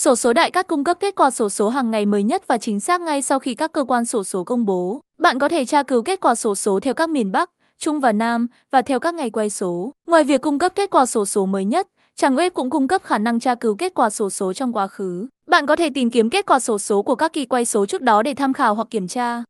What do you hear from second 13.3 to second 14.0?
tra cứu kết